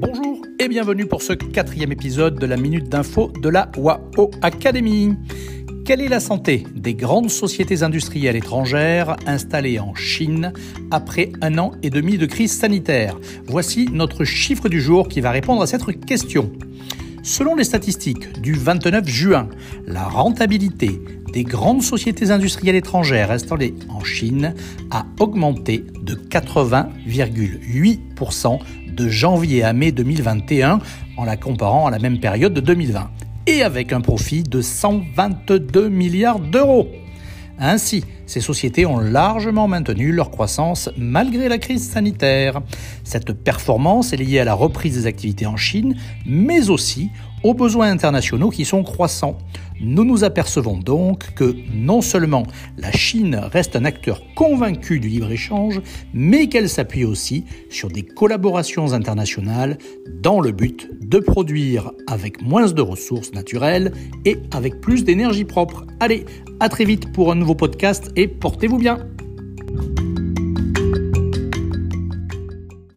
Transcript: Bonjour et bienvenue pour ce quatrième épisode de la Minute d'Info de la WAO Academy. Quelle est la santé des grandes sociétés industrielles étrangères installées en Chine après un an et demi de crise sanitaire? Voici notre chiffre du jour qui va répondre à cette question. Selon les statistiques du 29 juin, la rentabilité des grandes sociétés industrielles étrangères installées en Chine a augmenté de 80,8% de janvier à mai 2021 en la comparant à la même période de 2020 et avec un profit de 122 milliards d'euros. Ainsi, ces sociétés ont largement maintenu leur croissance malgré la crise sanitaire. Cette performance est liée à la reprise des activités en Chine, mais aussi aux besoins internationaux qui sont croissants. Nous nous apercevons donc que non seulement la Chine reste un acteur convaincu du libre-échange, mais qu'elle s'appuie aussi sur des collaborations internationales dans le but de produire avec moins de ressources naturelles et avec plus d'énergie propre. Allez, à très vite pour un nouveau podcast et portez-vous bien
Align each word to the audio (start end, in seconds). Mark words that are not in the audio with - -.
Bonjour 0.00 0.46
et 0.60 0.68
bienvenue 0.68 1.06
pour 1.06 1.22
ce 1.22 1.32
quatrième 1.32 1.90
épisode 1.90 2.38
de 2.38 2.46
la 2.46 2.56
Minute 2.56 2.88
d'Info 2.88 3.32
de 3.42 3.48
la 3.48 3.68
WAO 3.76 4.30
Academy. 4.42 5.16
Quelle 5.84 6.00
est 6.00 6.08
la 6.08 6.20
santé 6.20 6.64
des 6.76 6.94
grandes 6.94 7.30
sociétés 7.30 7.82
industrielles 7.82 8.36
étrangères 8.36 9.16
installées 9.26 9.80
en 9.80 9.96
Chine 9.96 10.52
après 10.92 11.32
un 11.40 11.58
an 11.58 11.72
et 11.82 11.90
demi 11.90 12.16
de 12.16 12.26
crise 12.26 12.52
sanitaire? 12.52 13.18
Voici 13.46 13.88
notre 13.92 14.24
chiffre 14.24 14.68
du 14.68 14.80
jour 14.80 15.08
qui 15.08 15.20
va 15.20 15.32
répondre 15.32 15.62
à 15.62 15.66
cette 15.66 15.84
question. 16.04 16.52
Selon 17.28 17.54
les 17.54 17.62
statistiques 17.64 18.40
du 18.40 18.54
29 18.54 19.06
juin, 19.06 19.50
la 19.86 20.04
rentabilité 20.04 20.98
des 21.30 21.44
grandes 21.44 21.82
sociétés 21.82 22.30
industrielles 22.30 22.76
étrangères 22.76 23.30
installées 23.30 23.74
en 23.90 24.02
Chine 24.02 24.54
a 24.90 25.04
augmenté 25.20 25.84
de 26.02 26.14
80,8% 26.14 28.58
de 28.94 29.08
janvier 29.08 29.62
à 29.62 29.74
mai 29.74 29.92
2021 29.92 30.78
en 31.18 31.24
la 31.26 31.36
comparant 31.36 31.86
à 31.86 31.90
la 31.90 31.98
même 31.98 32.18
période 32.18 32.54
de 32.54 32.62
2020 32.62 33.10
et 33.46 33.62
avec 33.62 33.92
un 33.92 34.00
profit 34.00 34.42
de 34.42 34.62
122 34.62 35.90
milliards 35.90 36.40
d'euros. 36.40 36.88
Ainsi, 37.58 38.04
ces 38.28 38.40
sociétés 38.40 38.84
ont 38.84 38.98
largement 39.00 39.66
maintenu 39.68 40.12
leur 40.12 40.30
croissance 40.30 40.90
malgré 40.98 41.48
la 41.48 41.56
crise 41.56 41.88
sanitaire. 41.88 42.60
Cette 43.02 43.32
performance 43.32 44.12
est 44.12 44.18
liée 44.18 44.38
à 44.38 44.44
la 44.44 44.52
reprise 44.52 44.94
des 44.94 45.06
activités 45.06 45.46
en 45.46 45.56
Chine, 45.56 45.96
mais 46.26 46.68
aussi 46.68 47.08
aux 47.42 47.54
besoins 47.54 47.90
internationaux 47.90 48.50
qui 48.50 48.64
sont 48.64 48.82
croissants. 48.82 49.38
Nous 49.80 50.04
nous 50.04 50.24
apercevons 50.24 50.76
donc 50.76 51.34
que 51.34 51.56
non 51.72 52.02
seulement 52.02 52.42
la 52.76 52.90
Chine 52.90 53.36
reste 53.36 53.76
un 53.76 53.84
acteur 53.84 54.22
convaincu 54.34 54.98
du 54.98 55.08
libre-échange, 55.08 55.80
mais 56.12 56.48
qu'elle 56.48 56.68
s'appuie 56.68 57.04
aussi 57.04 57.44
sur 57.70 57.88
des 57.88 58.02
collaborations 58.02 58.92
internationales 58.92 59.78
dans 60.20 60.40
le 60.40 60.52
but 60.52 60.90
de 61.00 61.18
produire 61.18 61.92
avec 62.08 62.42
moins 62.42 62.66
de 62.66 62.82
ressources 62.82 63.32
naturelles 63.32 63.92
et 64.24 64.38
avec 64.52 64.80
plus 64.80 65.04
d'énergie 65.04 65.44
propre. 65.44 65.86
Allez, 66.00 66.26
à 66.60 66.68
très 66.68 66.84
vite 66.84 67.12
pour 67.12 67.30
un 67.32 67.34
nouveau 67.34 67.54
podcast 67.54 68.10
et 68.16 68.28
portez-vous 68.28 68.78
bien 68.78 68.98